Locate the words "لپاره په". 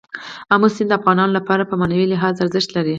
1.37-1.75